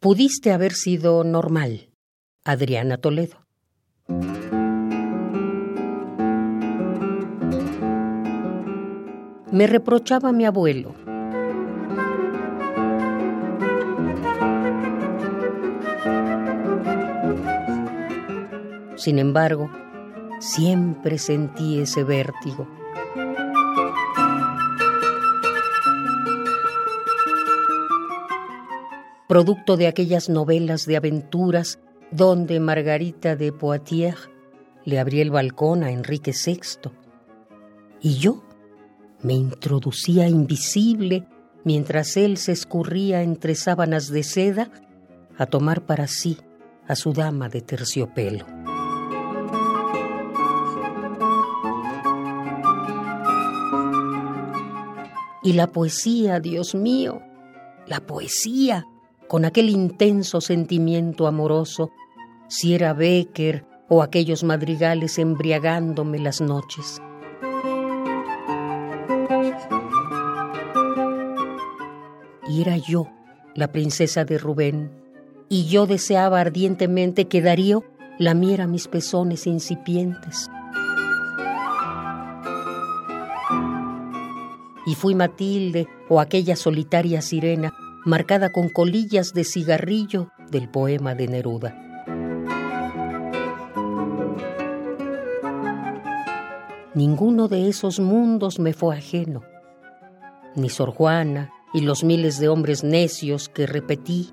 [0.00, 1.88] Pudiste haber sido normal.
[2.44, 3.44] Adriana Toledo.
[9.50, 10.94] Me reprochaba mi abuelo.
[18.94, 19.68] Sin embargo,
[20.38, 22.68] siempre sentí ese vértigo.
[29.28, 31.78] Producto de aquellas novelas de aventuras
[32.10, 34.30] donde Margarita de Poitiers
[34.84, 36.90] le abría el balcón a Enrique VI.
[38.00, 38.42] Y yo
[39.22, 41.26] me introducía invisible
[41.62, 44.70] mientras él se escurría entre sábanas de seda
[45.36, 46.38] a tomar para sí
[46.86, 48.46] a su dama de terciopelo.
[55.42, 57.20] Y la poesía, Dios mío,
[57.86, 58.86] la poesía
[59.28, 61.92] con aquel intenso sentimiento amoroso,
[62.48, 67.00] si era Becker o aquellos madrigales embriagándome las noches.
[72.48, 73.06] Y era yo,
[73.54, 74.90] la princesa de Rubén,
[75.50, 77.84] y yo deseaba ardientemente que Darío
[78.18, 80.48] lamiera mis pezones incipientes.
[84.86, 87.74] Y fui Matilde o aquella solitaria sirena
[88.08, 91.76] marcada con colillas de cigarrillo del poema de Neruda.
[96.94, 99.42] Ninguno de esos mundos me fue ajeno,
[100.56, 104.32] ni Sor Juana y los miles de hombres necios que repetí,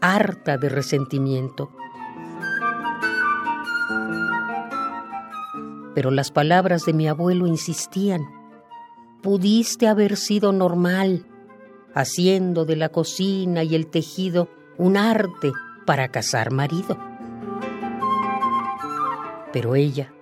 [0.00, 1.70] harta de resentimiento.
[5.94, 8.22] Pero las palabras de mi abuelo insistían,
[9.22, 11.26] pudiste haber sido normal,
[11.94, 15.52] haciendo de la cocina y el tejido un arte
[15.86, 16.98] para casar marido.
[19.52, 20.12] Pero ella,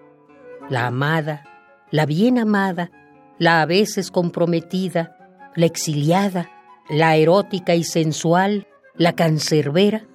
[0.69, 1.45] la amada,
[1.91, 2.91] la bien amada,
[3.39, 5.17] la a veces comprometida,
[5.57, 6.51] la exiliada,
[6.91, 10.07] la erótica y sensual, la cancerbera,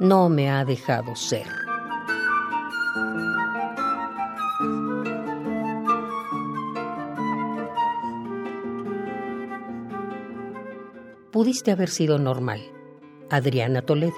[0.00, 1.65] no me ha dejado ser.
[11.36, 12.62] Pudiste haber sido normal.
[13.28, 14.14] Adriana Toledo.